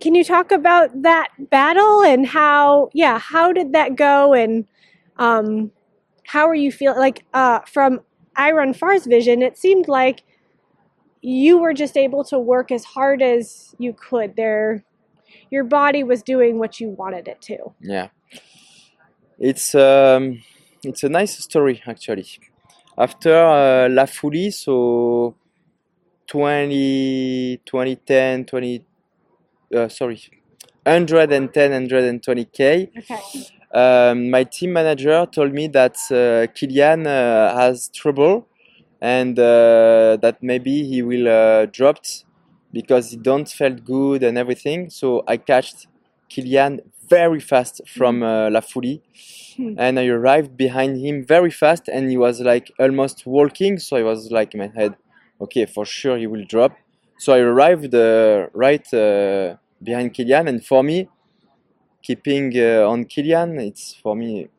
Can 0.01 0.15
you 0.15 0.23
talk 0.23 0.51
about 0.51 1.03
that 1.03 1.29
battle 1.49 2.03
and 2.03 2.27
how, 2.27 2.89
yeah, 2.93 3.19
how 3.19 3.53
did 3.53 3.71
that 3.71 3.95
go 3.95 4.33
and 4.33 4.65
um, 5.17 5.71
how 6.25 6.47
are 6.47 6.55
you 6.55 6.71
feeling? 6.71 6.97
Like, 6.99 7.23
uh, 7.33 7.59
from 7.61 8.01
iRunFar's 8.35 9.05
vision, 9.05 9.41
it 9.41 9.57
seemed 9.57 9.87
like 9.87 10.23
you 11.21 11.57
were 11.57 11.73
just 11.73 11.95
able 11.95 12.23
to 12.25 12.39
work 12.39 12.71
as 12.71 12.83
hard 12.83 13.21
as 13.21 13.75
you 13.77 13.93
could. 13.93 14.35
There, 14.35 14.83
your 15.53 15.63
body 15.63 16.03
was 16.03 16.23
doing 16.23 16.57
what 16.57 16.79
you 16.79 16.89
wanted 16.89 17.27
it 17.27 17.39
to. 17.49 17.57
Yeah, 17.79 18.07
it's 19.37 19.75
um, 19.75 20.41
it's 20.83 21.03
a 21.03 21.09
nice 21.09 21.37
story 21.37 21.81
actually. 21.85 22.27
After 22.97 23.35
uh, 23.35 23.89
La 23.89 24.05
Fouly, 24.05 24.51
so 24.51 25.35
20, 26.27 27.61
2010, 27.65 28.45
20, 28.45 28.85
uh, 29.75 29.87
sorry, 29.89 30.19
110, 30.83 31.87
120k. 31.87 32.89
Okay. 32.97 33.21
Um, 33.73 34.29
my 34.29 34.43
team 34.43 34.73
manager 34.73 35.25
told 35.31 35.53
me 35.53 35.67
that 35.67 35.95
uh, 36.11 36.51
Kilian 36.53 37.07
uh, 37.07 37.55
has 37.55 37.89
trouble 37.89 38.47
and 39.01 39.37
uh, 39.39 40.17
that 40.21 40.37
maybe 40.41 40.83
he 40.87 41.01
will 41.01 41.27
uh, 41.27 41.65
drop 41.65 41.97
because 42.73 43.11
he 43.11 43.17
don't 43.17 43.49
felt 43.49 43.85
good 43.85 44.23
and 44.23 44.37
everything. 44.37 44.89
So 44.89 45.23
I 45.27 45.37
catched 45.37 45.87
Kilian 46.29 46.81
very 47.09 47.39
fast 47.39 47.81
from 47.87 48.23
uh, 48.23 48.49
La 48.49 48.61
Fouly 48.61 49.01
Hmm. 49.57 49.75
and 49.77 49.99
I 49.99 50.07
arrived 50.07 50.57
behind 50.57 50.97
him 51.05 51.23
very 51.25 51.51
fast 51.51 51.87
and 51.87 52.09
he 52.09 52.17
was 52.17 52.41
like 52.41 52.71
almost 52.79 53.25
walking. 53.25 53.77
So 53.79 53.97
I 53.97 54.03
was 54.03 54.31
like 54.31 54.53
in 54.55 54.59
my 54.59 54.71
head, 54.75 54.95
okay, 55.41 55.65
for 55.65 55.85
sure 55.85 56.17
he 56.17 56.27
will 56.27 56.45
drop. 56.45 56.73
So 57.19 57.33
I 57.33 57.39
arrived 57.39 57.93
uh, 57.93 58.47
right 58.53 58.85
uh, 58.93 59.57
behind 59.83 60.13
Kilian 60.15 60.47
and 60.49 60.65
for 60.65 60.83
me, 60.83 61.07
keeping 62.01 62.53
uh, 62.57 62.87
on 62.87 63.05
Kilian, 63.05 63.59
it's 63.59 63.95
for 63.95 64.15
me, 64.15 64.49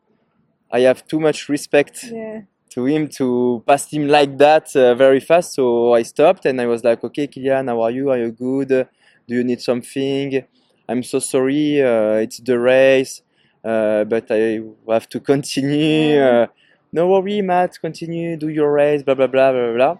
I 0.71 0.81
have 0.81 1.07
too 1.07 1.19
much 1.19 1.49
respect 1.49 2.05
Yeah. 2.11 2.41
To 2.75 2.85
him 2.85 3.07
to 3.07 3.63
pass 3.65 3.91
him 3.91 4.07
like 4.07 4.37
that 4.37 4.75
uh, 4.75 4.93
very 4.95 5.21
fast. 5.21 5.53
So 5.53 5.93
I 5.93 6.03
stopped 6.03 6.45
and 6.45 6.59
I 6.59 6.67
was 6.67 6.83
like, 6.83 7.03
okay, 7.05 7.25
Kilian, 7.25 7.69
how 7.69 7.81
are 7.81 7.91
you? 7.91 8.09
Are 8.11 8.17
you 8.17 8.31
good? 8.31 8.67
Do 8.67 9.35
you 9.35 9.43
need 9.43 9.61
something? 9.61 10.43
I'm 10.87 11.01
so 11.01 11.19
sorry. 11.19 11.81
Uh, 11.81 12.15
it's 12.25 12.39
the 12.39 12.59
race, 12.59 13.21
uh, 13.63 14.03
but 14.03 14.29
I 14.29 14.61
have 14.89 15.07
to 15.09 15.19
continue. 15.33 16.19
Uh, 16.21 16.47
no 16.91 17.07
worry, 17.07 17.41
Matt. 17.41 17.79
Continue. 17.79 18.35
Do 18.37 18.49
your 18.49 18.71
race. 18.71 19.01
Blah 19.03 19.15
blah 19.15 19.27
blah 19.27 19.51
blah 19.51 19.73
blah. 19.73 19.97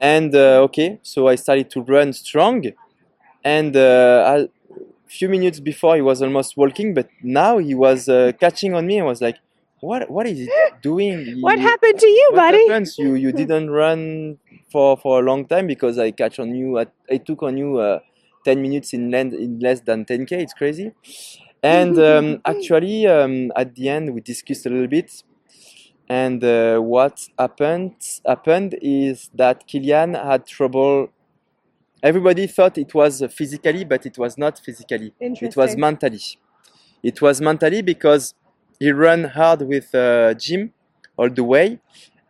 And 0.00 0.34
uh, 0.34 0.62
okay, 0.66 1.00
so 1.02 1.26
I 1.26 1.34
started 1.34 1.68
to 1.70 1.82
run 1.82 2.12
strong, 2.12 2.64
and 3.44 3.76
uh, 3.76 4.46
a 4.46 4.48
few 5.08 5.28
minutes 5.28 5.58
before 5.58 5.96
he 5.96 6.02
was 6.02 6.22
almost 6.22 6.56
walking, 6.56 6.94
but 6.94 7.08
now 7.22 7.58
he 7.58 7.74
was 7.74 8.08
uh, 8.08 8.32
catching 8.38 8.74
on 8.74 8.86
me 8.86 8.98
and 8.98 9.06
was 9.06 9.20
like, 9.20 9.38
"What? 9.80 10.10
What 10.10 10.26
is 10.26 10.40
it 10.40 10.50
doing? 10.82 11.40
What 11.40 11.58
happened 11.58 11.98
to 11.98 12.06
you, 12.06 12.28
what 12.32 12.36
buddy? 12.36 12.68
happens? 12.68 12.98
You 12.98 13.14
you 13.14 13.32
didn't 13.32 13.70
run 13.70 14.38
for 14.70 14.96
for 14.96 15.20
a 15.20 15.22
long 15.22 15.46
time 15.46 15.66
because 15.66 15.98
I 15.98 16.10
catch 16.10 16.38
on 16.38 16.54
you. 16.54 16.78
I, 16.78 16.86
I 17.10 17.18
took 17.18 17.42
on 17.42 17.56
you 17.56 17.78
uh, 17.78 18.00
ten 18.44 18.62
minutes 18.62 18.92
in 18.92 19.10
length 19.10 19.34
in 19.34 19.58
less 19.60 19.80
than 19.80 20.04
ten 20.04 20.26
k. 20.26 20.42
It's 20.42 20.54
crazy. 20.54 20.92
And 21.62 21.98
um, 21.98 22.40
actually, 22.44 23.06
um, 23.06 23.52
at 23.56 23.74
the 23.74 23.88
end, 23.88 24.14
we 24.14 24.20
discussed 24.20 24.66
a 24.66 24.70
little 24.70 24.86
bit. 24.88 25.22
And 26.08 26.42
uh, 26.42 26.78
what 26.80 27.28
happened 27.38 27.94
happened 28.26 28.78
is 28.80 29.30
that 29.34 29.68
Kilian 29.68 30.14
had 30.22 30.46
trouble. 30.46 31.10
Everybody 32.02 32.46
thought 32.46 32.78
it 32.78 32.94
was 32.94 33.22
physically, 33.32 33.84
but 33.84 34.06
it 34.06 34.16
was 34.16 34.38
not 34.38 34.58
physically. 34.58 35.12
It 35.20 35.56
was 35.56 35.76
mentally. 35.76 36.20
It 37.02 37.20
was 37.22 37.40
mentally 37.40 37.82
because 37.82 38.34
he 38.78 38.92
ran 38.92 39.24
hard 39.24 39.62
with 39.62 39.94
uh, 39.94 40.34
Jim 40.34 40.72
all 41.16 41.30
the 41.30 41.44
way, 41.44 41.78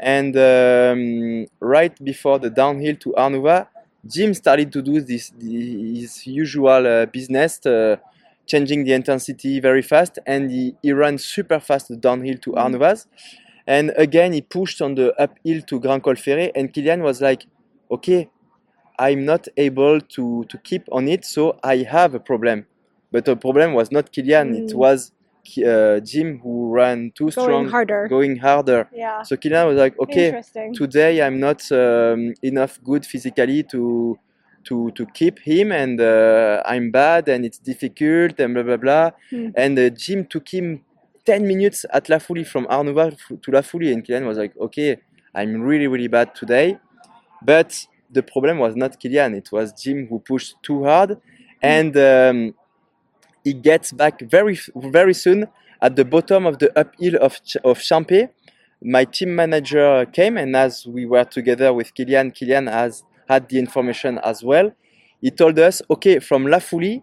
and 0.00 0.36
um, 0.36 1.46
right 1.60 1.92
before 2.04 2.38
the 2.38 2.50
downhill 2.50 2.96
to 2.96 3.12
Arnuva, 3.18 3.68
Jim 4.06 4.34
started 4.34 4.72
to 4.72 4.82
do 4.82 5.00
this 5.00 5.32
his 5.40 6.26
usual 6.26 6.86
uh, 6.86 7.06
business, 7.06 7.64
uh, 7.66 7.96
changing 8.46 8.84
the 8.84 8.92
intensity 8.92 9.60
very 9.60 9.82
fast, 9.82 10.18
and 10.26 10.50
he, 10.50 10.74
he 10.82 10.92
ran 10.92 11.18
super 11.18 11.60
fast 11.60 11.90
downhill 12.00 12.38
to. 12.38 12.52
Arnuvas, 12.52 13.06
and 13.66 13.92
again 13.96 14.32
he 14.32 14.40
pushed 14.40 14.80
on 14.80 14.94
the 14.94 15.14
uphill 15.20 15.60
to 15.62 15.80
Grand 15.80 16.02
Col 16.02 16.14
Ferret, 16.16 16.52
and 16.54 16.72
Kilian 16.72 17.02
was 17.02 17.20
like, 17.20 17.46
okay. 17.90 18.28
I'm 19.00 19.24
not 19.24 19.46
able 19.56 20.00
to, 20.00 20.44
to 20.48 20.58
keep 20.58 20.82
on 20.90 21.06
it, 21.08 21.24
so 21.24 21.56
I 21.62 21.78
have 21.78 22.14
a 22.14 22.20
problem. 22.20 22.66
But 23.12 23.26
the 23.26 23.36
problem 23.36 23.72
was 23.74 23.92
not 23.92 24.12
Kilian, 24.12 24.54
it 24.56 24.72
Mm. 24.72 24.74
was 24.74 25.08
Ki- 25.08 25.17
uh, 25.58 26.00
Jim 26.00 26.38
who 26.42 26.70
ran 26.72 27.10
too 27.14 27.30
Going 27.30 27.44
strong, 27.46 27.68
harder. 27.68 28.08
going 28.08 28.36
harder. 28.36 28.88
yeah. 28.92 29.22
So 29.22 29.36
Kilian 29.36 29.66
was 29.66 29.78
like, 29.78 29.98
okay, 29.98 30.42
today 30.74 31.22
I'm 31.22 31.38
not 31.40 31.60
um, 31.72 32.34
enough 32.42 32.78
good 32.82 33.04
physically 33.06 33.62
to 33.72 34.18
to 34.64 34.90
to 34.92 35.06
keep 35.18 35.38
him, 35.38 35.72
and 35.72 36.00
uh, 36.00 36.62
I'm 36.66 36.90
bad, 36.90 37.28
and 37.28 37.44
it's 37.44 37.58
difficult, 37.58 38.38
and 38.40 38.54
blah 38.54 38.62
blah 38.64 38.76
blah. 38.76 39.10
Hmm. 39.30 39.48
And 39.56 39.78
uh, 39.78 39.88
Jim 39.90 40.26
took 40.26 40.48
him 40.52 40.82
10 41.24 41.46
minutes 41.46 41.84
at 41.92 42.08
La 42.08 42.18
Fouly 42.18 42.44
from 42.46 42.66
Arnuva 42.66 43.16
to 43.42 43.50
La 43.50 43.60
Fouly, 43.62 43.92
and 43.92 44.04
Kilian 44.04 44.26
was 44.26 44.36
like, 44.38 44.54
okay, 44.58 44.96
I'm 45.34 45.60
really 45.62 45.86
really 45.86 46.08
bad 46.08 46.34
today, 46.34 46.78
but 47.42 47.86
the 48.10 48.22
problem 48.22 48.58
was 48.58 48.74
not 48.76 48.98
Kilian, 49.00 49.34
it 49.36 49.50
was 49.52 49.72
Jim 49.72 50.06
who 50.08 50.18
pushed 50.18 50.56
too 50.62 50.84
hard, 50.84 51.18
and 51.62 51.96
um, 51.96 52.54
he 53.48 53.52
gets 53.70 53.88
back 54.02 54.14
very 54.36 54.56
very 54.98 55.14
soon 55.24 55.38
at 55.86 55.92
the 55.98 56.04
bottom 56.14 56.42
of 56.50 56.54
the 56.62 56.70
uphill 56.82 57.16
of 57.26 57.32
Ch- 57.48 57.62
of 57.70 57.76
Champex. 57.88 58.28
My 58.96 59.04
team 59.16 59.30
manager 59.42 60.06
came, 60.18 60.34
and 60.42 60.52
as 60.66 60.72
we 60.86 61.02
were 61.12 61.24
together 61.24 61.68
with 61.78 61.88
Kilian, 61.96 62.26
Kilian 62.36 62.66
has 62.70 62.92
had 63.28 63.42
the 63.48 63.58
information 63.58 64.12
as 64.30 64.38
well. 64.50 64.68
He 65.20 65.30
told 65.40 65.58
us, 65.58 65.76
okay, 65.94 66.16
from 66.28 66.46
La 66.46 66.58
Fouly 66.68 67.02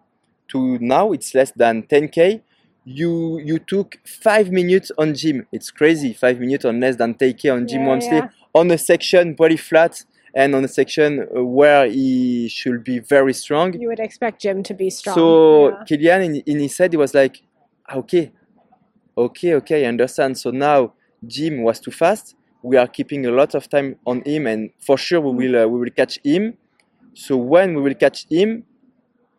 to 0.52 0.60
now, 0.80 1.12
it's 1.12 1.36
less 1.40 1.52
than 1.52 1.84
10k. 1.84 2.42
You 2.86 3.40
you 3.40 3.58
took 3.60 3.98
five 4.28 4.48
minutes 4.52 4.92
on 4.98 5.16
Jim. 5.16 5.38
It's 5.52 5.70
crazy, 5.80 6.14
five 6.14 6.40
minutes 6.40 6.66
on 6.66 6.80
less 6.80 6.96
than 7.02 7.16
10k 7.16 7.44
on 7.52 7.68
Jim 7.68 7.82
Yeah, 7.82 7.88
Walmsley 7.88 8.18
yeah. 8.18 8.30
on 8.54 8.72
a 8.72 8.78
section 8.78 9.36
very 9.36 9.58
flat 9.58 9.94
and 10.36 10.54
on 10.54 10.64
a 10.64 10.68
section 10.68 11.26
uh, 11.36 11.44
where 11.44 11.88
he 11.88 12.50
should 12.50 12.84
be 12.84 13.00
very 13.00 13.34
strong. 13.34 13.74
You 13.80 13.88
would 13.88 14.00
expect 14.00 14.42
Jim 14.42 14.62
to 14.64 14.74
be 14.74 14.90
strong. 14.90 15.16
So 15.16 15.70
yeah. 15.70 15.84
Kilian 15.88 16.26
in, 16.26 16.36
in 16.46 16.60
his 16.60 16.78
head 16.78 16.92
he 16.92 16.98
was 16.98 17.14
like, 17.14 17.42
"Ah, 17.88 17.96
okay, 17.96 18.32
okay, 19.18 19.56
okay, 19.56 19.86
I 19.86 19.88
understand. 19.88 20.38
So 20.38 20.52
now 20.52 20.94
Jim 21.26 21.64
was 21.64 21.80
too 21.80 21.92
fast. 21.92 22.36
We 22.62 22.78
are 22.78 22.88
keeping 22.88 23.26
a 23.26 23.32
lot 23.32 23.56
of 23.56 23.70
time 23.70 23.96
on 24.06 24.22
him, 24.26 24.48
and 24.48 24.72
for 24.80 24.98
sure 24.98 25.22
we 25.22 25.32
will 25.48 25.64
uh, 25.64 25.68
we 25.68 25.80
will 25.80 25.92
catch 25.92 26.20
him. 26.24 26.58
So 27.14 27.38
when 27.38 27.76
we 27.76 27.82
will 27.82 27.96
catch 27.96 28.28
him, 28.30 28.66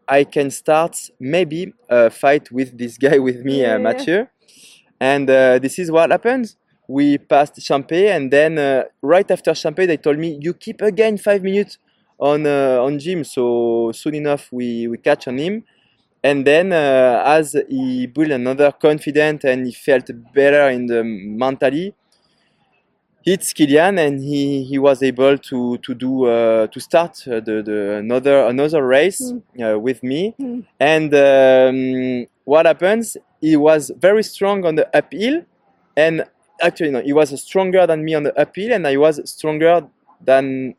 I 0.09 0.25
can 0.25 0.51
start 0.51 1.11
maybe 1.21 1.75
a 1.91 2.11
fight 2.11 2.51
with 2.51 2.79
this 2.79 2.97
guy 2.97 3.19
with 3.19 3.45
me, 3.45 3.63
Yeah, 3.63 3.75
uh. 3.75 3.79
Mathieu. 3.79 4.27
And 4.99 5.29
uh, 5.29 5.59
this 5.59 5.79
is 5.79 5.91
what 5.91 6.11
happened. 6.11 6.55
We 6.89 7.19
passed 7.19 7.57
Champex, 7.57 8.15
and 8.15 8.31
then 8.31 8.59
uh, 8.59 8.85
right 9.03 9.29
after 9.31 9.53
Champex, 9.53 9.87
they 9.87 9.97
told 9.97 10.19
me 10.19 10.39
you 10.41 10.55
keep 10.55 10.81
again 10.83 11.19
five 11.19 11.43
minutes 11.43 11.79
on 12.19 12.47
uh, 12.47 12.79
on 12.81 12.99
Jim. 12.99 13.25
So 13.25 13.91
soon 13.93 14.15
enough, 14.15 14.49
we 14.53 14.87
we 14.89 14.99
catch 14.99 15.27
on 15.29 15.39
him, 15.39 15.65
and 16.23 16.47
then 16.47 16.73
uh, 16.73 17.23
as 17.27 17.57
he 17.69 18.07
built 18.07 18.31
another 18.31 18.73
confidence 18.73 19.45
and 19.45 19.67
he 19.67 19.73
felt 19.73 20.11
better 20.33 20.69
in 20.71 20.87
the 20.87 21.03
mentally, 21.05 21.95
hits 23.25 23.53
Kilian, 23.53 23.99
and 23.99 24.21
he, 24.21 24.63
he 24.63 24.79
was 24.79 25.03
able 25.03 25.37
to 25.39 25.79
to 25.79 25.95
do 25.95 26.27
uh, 26.27 26.69
to 26.69 26.81
start 26.81 27.23
uh, 27.27 27.41
the, 27.41 27.63
the 27.63 27.97
another 27.97 28.47
another 28.47 28.87
race 28.87 29.33
uh, 29.63 29.79
with 29.79 30.03
me. 30.03 30.35
Mm. 30.41 30.65
And 30.79 31.15
um, 31.15 32.27
what 32.45 32.67
happens? 32.67 33.17
He 33.41 33.57
was 33.57 33.91
very 33.99 34.23
strong 34.23 34.65
on 34.65 34.77
the 34.77 34.89
uphill, 34.97 35.43
and 35.97 36.25
actually 36.61 36.91
no, 36.91 37.01
he 37.03 37.13
was 37.13 37.41
stronger 37.43 37.87
than 37.87 38.05
me 38.05 38.15
on 38.15 38.25
the 38.25 38.39
uphill, 38.41 38.73
and 38.73 38.87
I 38.87 38.97
was 38.97 39.21
stronger 39.31 39.87
than 40.21 40.75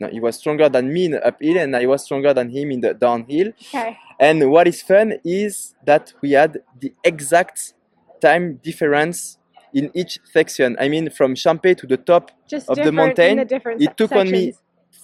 no, 0.00 0.08
he 0.08 0.18
was 0.20 0.36
stronger 0.36 0.68
than 0.68 0.92
me 0.92 1.06
in 1.06 1.10
the 1.12 1.26
uphill, 1.26 1.58
and 1.58 1.76
I 1.76 1.86
was 1.86 2.04
stronger 2.04 2.32
than 2.32 2.50
him 2.50 2.70
in 2.70 2.80
the 2.80 2.94
downhill. 2.94 3.48
Okay. 3.74 3.98
And 4.18 4.50
what 4.50 4.66
is 4.66 4.82
fun 4.82 5.14
is 5.24 5.74
that 5.84 6.12
we 6.22 6.32
had 6.32 6.58
the 6.80 6.92
exact 7.04 7.74
time 8.20 8.60
difference 8.62 9.38
in 9.72 9.90
each 9.94 10.18
section. 10.24 10.76
I 10.80 10.88
mean, 10.88 11.10
from 11.10 11.34
Champex 11.34 11.78
to 11.78 11.86
the 11.86 11.96
top, 11.96 12.30
Just 12.48 12.68
Of 12.68 12.76
the 12.76 12.92
mountain, 12.92 13.36
the 13.46 13.76
it 13.78 13.96
took 13.96 14.12
on 14.12 14.30
me 14.30 14.54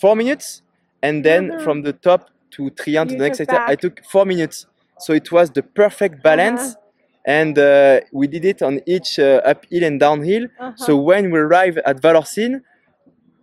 four 0.00 0.16
minutes, 0.16 0.62
and 1.02 1.25
then 1.25 1.50
Uh-huh. 1.50 1.64
from 1.64 1.83
the 1.83 1.92
top 1.92 2.30
to 2.52 2.71
Trient 2.71 3.11
to 3.11 3.16
the 3.16 3.23
next 3.23 3.38
section, 3.38 3.59
I 3.66 3.76
took 3.76 4.04
four 4.04 4.25
minutes. 4.25 4.66
So 4.99 5.12
it 5.12 5.30
was 5.30 5.50
the 5.50 5.62
perfect 5.62 6.23
balance, 6.23 6.75
Uh-huh. 6.75 6.85
And 7.26 7.59
uh, 7.59 8.00
we 8.12 8.28
did 8.28 8.45
it 8.45 8.62
on 8.62 8.80
each 8.87 9.18
uh, 9.18 9.40
uphill 9.45 9.83
and 9.85 9.99
downhill. 9.99 10.45
Uh-huh. 10.61 10.73
So 10.76 10.97
when 10.97 11.30
we 11.33 11.38
arrived 11.40 11.78
at 11.85 12.00
Vallorcine, 12.00 12.62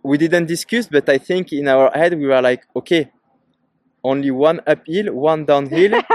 we 0.02 0.18
didn't 0.18 0.46
discuss, 0.46 0.86
but 0.86 1.08
I 1.08 1.18
think 1.18 1.52
in 1.52 1.68
our 1.68 1.90
head 1.92 2.18
we 2.18 2.26
were 2.26 2.40
like, 2.42 2.64
okay, 2.76 3.10
only 4.02 4.30
one 4.30 4.60
uphill, 4.66 5.12
one 5.14 5.44
downhill. 5.44 6.02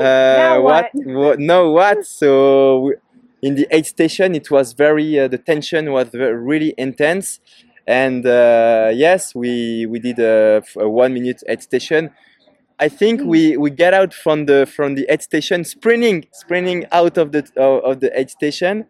Uh, 0.00 0.58
what? 0.60 0.90
what? 0.94 1.38
No, 1.38 1.70
what? 1.70 2.04
So 2.04 2.80
we- 2.80 2.94
in 3.42 3.54
the 3.54 3.66
aid 3.70 3.86
station, 3.86 4.34
it 4.34 4.50
was 4.50 4.72
very. 4.72 5.18
Uh, 5.18 5.28
the 5.28 5.38
tension 5.38 5.92
was 5.92 6.12
really 6.14 6.74
intense, 6.78 7.40
and 7.86 8.24
uh, 8.26 8.90
yes, 8.92 9.34
we 9.34 9.86
we 9.86 9.98
did 9.98 10.18
a 10.18 10.62
one 10.76 11.12
minute 11.14 11.42
aid 11.48 11.62
station. 11.62 12.10
I 12.78 12.88
think 12.88 13.22
we, 13.22 13.56
we 13.56 13.70
get 13.70 13.94
out 13.94 14.12
from 14.12 14.46
the 14.46 14.66
from 14.66 14.94
the 14.94 15.06
aid 15.08 15.22
station, 15.22 15.64
sprinting 15.64 16.26
sprinting 16.32 16.86
out 16.92 17.16
of 17.18 17.32
the 17.32 17.48
of, 17.56 17.84
of 17.84 18.00
the 18.00 18.18
aid 18.18 18.30
station, 18.30 18.86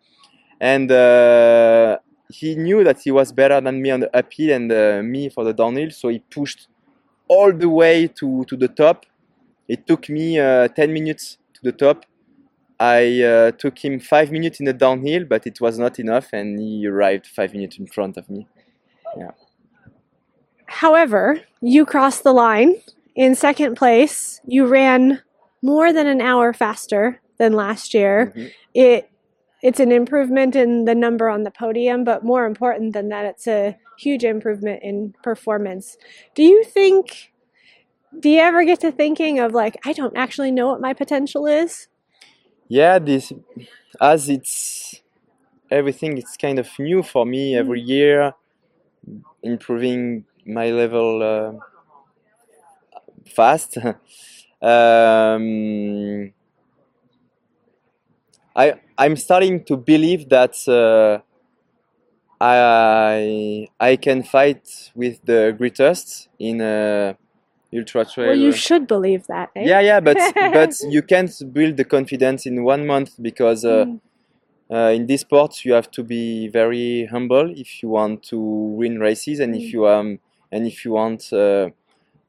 and 0.60 0.90
uh, 0.90 1.98
he 2.32 2.54
knew 2.56 2.82
that 2.84 3.00
he 3.00 3.10
was 3.10 3.32
better 3.32 3.60
than 3.60 3.82
me 3.82 3.90
on 3.90 4.00
the 4.00 4.16
uphill 4.16 4.52
and 4.52 4.72
uh, 4.72 5.02
me 5.02 5.28
for 5.28 5.44
the 5.44 5.52
downhill, 5.52 5.90
so 5.90 6.08
he 6.08 6.18
pushed 6.18 6.68
all 7.28 7.52
the 7.52 7.68
way 7.68 8.08
to, 8.08 8.44
to 8.46 8.56
the 8.56 8.68
top. 8.68 9.06
It 9.68 9.86
took 9.86 10.08
me 10.08 10.38
uh, 10.38 10.68
10 10.68 10.92
minutes 10.92 11.38
to 11.54 11.60
the 11.62 11.72
top. 11.72 12.04
I 12.80 13.22
uh, 13.22 13.50
took 13.52 13.78
him 13.78 14.00
five 14.00 14.32
minutes 14.32 14.58
in 14.58 14.66
the 14.66 14.72
downhill, 14.72 15.24
but 15.24 15.46
it 15.46 15.60
was 15.60 15.78
not 15.78 15.98
enough, 15.98 16.32
and 16.32 16.58
he 16.58 16.86
arrived 16.86 17.26
five 17.26 17.52
minutes 17.52 17.78
in 17.78 17.86
front 17.86 18.16
of 18.16 18.28
me. 18.28 18.48
Yeah. 19.16 19.30
However, 20.66 21.40
you 21.60 21.84
crossed 21.84 22.24
the 22.24 22.32
line 22.32 22.74
in 23.14 23.34
second 23.34 23.76
place. 23.76 24.40
You 24.46 24.66
ran 24.66 25.22
more 25.62 25.92
than 25.92 26.06
an 26.06 26.20
hour 26.20 26.52
faster 26.52 27.20
than 27.38 27.52
last 27.52 27.94
year. 27.94 28.32
Mhm. 28.34 28.50
It 28.74 29.08
it's 29.62 29.78
an 29.78 29.92
improvement 29.92 30.56
in 30.56 30.86
the 30.86 30.94
number 30.94 31.28
on 31.28 31.44
the 31.44 31.50
podium, 31.52 32.02
but 32.02 32.24
more 32.24 32.46
important 32.46 32.94
than 32.94 33.08
that, 33.10 33.24
it's 33.24 33.46
a 33.46 33.76
huge 33.96 34.24
improvement 34.24 34.82
in 34.82 35.14
performance. 35.22 35.96
Do 36.34 36.42
you 36.42 36.64
think 36.64 37.32
do 38.18 38.28
you 38.28 38.40
ever 38.40 38.64
get 38.64 38.80
to 38.80 38.92
thinking 38.92 39.38
of 39.38 39.52
like 39.52 39.76
I 39.84 39.92
don't 39.92 40.16
actually 40.16 40.50
know 40.50 40.66
what 40.68 40.80
my 40.80 40.92
potential 40.92 41.46
is? 41.46 41.88
Yeah, 42.68 42.98
this 42.98 43.32
as 44.00 44.28
it's 44.28 45.02
everything. 45.70 46.18
It's 46.18 46.36
kind 46.36 46.58
of 46.58 46.68
new 46.78 47.02
for 47.02 47.24
me 47.24 47.56
every 47.56 47.80
year, 47.80 48.34
improving 49.42 50.24
my 50.46 50.70
level 50.70 51.22
uh, 51.22 51.52
fast. 53.28 53.76
um, 54.62 56.32
I 58.54 58.74
I'm 58.98 59.16
starting 59.16 59.64
to 59.64 59.76
believe 59.76 60.28
that 60.28 60.54
uh, 60.68 61.22
I 62.40 63.68
I 63.80 63.96
can 63.96 64.22
fight 64.22 64.90
with 64.94 65.20
the 65.24 65.54
greatest 65.56 66.28
in 66.38 66.60
uh, 66.60 67.14
ultra 67.74 68.04
trail. 68.04 68.28
Well, 68.30 68.38
you 68.38 68.52
should 68.52 68.86
believe 68.86 69.26
that. 69.28 69.50
Eh? 69.56 69.66
yeah, 69.66 69.80
yeah, 69.80 70.00
but 70.00 70.18
but 70.52 70.74
you 70.90 71.02
can't 71.02 71.32
build 71.52 71.76
the 71.76 71.84
confidence 71.84 72.46
in 72.46 72.64
one 72.64 72.86
month 72.86 73.10
because 73.20 73.64
uh, 73.64 73.84
Mm. 73.86 74.00
uh, 74.70 74.92
in 74.94 75.06
this 75.06 75.20
sport 75.22 75.64
you 75.64 75.72
have 75.74 75.90
to 75.90 76.02
be 76.02 76.48
very 76.48 77.06
humble 77.06 77.52
if 77.56 77.82
you 77.82 77.90
want 77.90 78.22
to 78.24 78.38
win 78.38 78.98
races 78.98 79.40
and 79.40 79.54
if 79.54 79.62
Mm. 79.62 79.72
you 79.72 79.86
um 79.86 80.18
and 80.50 80.66
if 80.66 80.84
you 80.84 80.92
want 80.92 81.32
uh, 81.32 81.70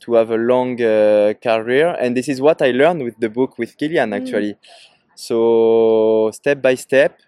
to 0.03 0.13
have 0.15 0.29
a 0.31 0.37
long 0.37 0.81
uh, 0.81 1.33
career. 1.41 1.95
And 1.99 2.15
this 2.17 2.27
is 2.29 2.41
what 2.41 2.61
I 2.61 2.71
learned 2.71 3.03
with 3.03 3.17
the 3.19 3.29
book 3.29 3.57
with 3.57 3.77
Kilian 3.77 4.09
Mm. 4.11 4.17
actually. 4.17 4.55
So 5.15 6.29
step 6.33 6.61
by 6.61 6.75
step. 6.75 7.19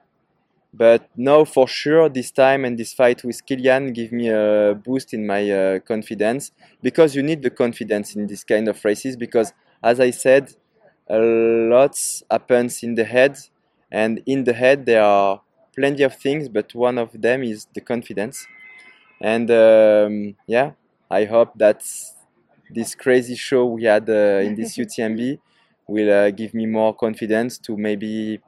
But 0.74 1.10
now 1.16 1.46
for 1.46 1.68
sure, 1.68 2.10
this 2.10 2.32
time 2.32 2.66
and 2.66 2.78
this 2.78 2.94
fight 2.94 3.24
with 3.24 3.46
Kilian 3.46 3.94
give 3.94 4.12
me 4.12 4.28
a 4.30 4.76
boost 4.76 5.14
in 5.14 5.26
my 5.26 5.50
uh, 5.50 5.80
confidence 5.80 6.52
because 6.84 7.16
you 7.16 7.24
need 7.24 7.42
the 7.42 7.50
confidence 7.50 8.16
in 8.16 8.28
this 8.28 8.44
kind 8.44 8.68
of 8.68 8.84
races 8.84 9.16
because 9.16 9.54
as 9.82 10.00
I 10.00 10.12
said, 10.12 10.54
a 11.10 11.20
lot 11.20 11.96
happens 12.30 12.84
in 12.84 12.96
the 12.96 13.06
head 13.06 13.38
and 13.92 14.22
in 14.26 14.44
the 14.44 14.54
head 14.54 14.86
there 14.86 15.04
are 15.04 15.42
plenty 15.76 16.04
of 16.04 16.16
things 16.18 16.50
but 16.50 16.74
one 16.76 16.98
of 16.98 17.22
them 17.22 17.44
is 17.44 17.68
the 17.76 17.82
confidence 17.82 18.48
and 19.22 19.50
um, 19.52 20.36
yeah 20.48 20.72
I 21.10 21.26
hope 21.26 21.52
that 21.58 21.84
this 22.70 22.96
crazy 22.96 23.36
show 23.36 23.66
we 23.66 23.84
had 23.84 24.10
uh, 24.10 24.42
in 24.44 24.56
this 24.56 24.78
UTMB 24.84 25.40
will 25.88 26.12
uh, 26.12 26.32
give 26.32 26.54
me 26.54 26.66
more 26.66 26.96
confidence 26.96 27.58
to 27.60 27.78
maybe 27.78 28.40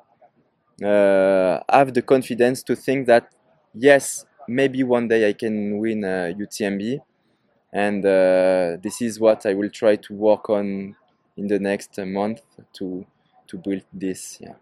uh, 0.84 1.60
have 1.70 1.94
the 1.94 2.02
confidence 2.02 2.64
to 2.64 2.76
think 2.76 3.08
that 3.08 3.34
yes 3.74 4.26
maybe 4.48 4.84
one 4.84 5.08
day 5.08 5.28
I 5.28 5.34
can 5.34 5.78
win 5.80 6.04
uh, 6.04 6.32
UTMB 6.36 7.00
and 7.74 8.06
uh, 8.06 8.78
this 8.82 9.02
is 9.02 9.20
what 9.20 9.46
I 9.46 9.54
will 9.54 9.70
try 9.70 9.96
to 9.98 10.14
work 10.14 10.50
on 10.50 10.96
in 11.36 11.48
the 11.48 11.60
next 11.60 11.98
month 12.00 12.42
to 12.74 13.06
to 13.48 13.58
build 13.58 13.84
this 13.94 14.40
yeah 14.42 14.56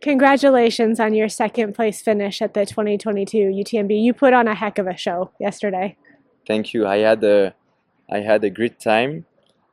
Congratulations 0.00 1.00
on 1.00 1.14
your 1.14 1.30
second 1.30 1.74
place 1.74 2.02
finish 2.02 2.42
at 2.42 2.52
the 2.52 2.66
2022 2.66 3.38
UTMB. 3.38 4.02
You 4.02 4.12
put 4.12 4.34
on 4.34 4.46
a 4.46 4.54
heck 4.54 4.78
of 4.78 4.86
a 4.86 4.96
show 4.96 5.30
yesterday. 5.40 5.96
thank 6.46 6.74
you 6.74 6.86
i 6.86 6.98
had 6.98 7.24
a 7.24 7.54
i 8.10 8.18
had 8.20 8.44
a 8.44 8.50
great 8.50 8.78
time 8.80 9.24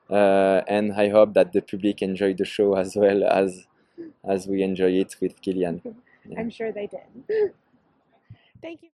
uh, 0.09 0.61
and 0.67 0.93
i 0.93 1.09
hope 1.09 1.33
that 1.33 1.53
the 1.53 1.61
public 1.61 2.01
enjoyed 2.01 2.37
the 2.37 2.45
show 2.45 2.75
as 2.75 2.95
well 2.95 3.23
as 3.23 3.67
as 4.23 4.47
we 4.47 4.63
enjoy 4.63 4.91
it 4.91 5.15
with 5.21 5.41
Kilian 5.41 5.81
I'm 6.37 6.49
sure 6.49 6.71
they 6.71 6.87
did. 6.87 7.01
Thank 8.61 8.83
you. 8.83 8.89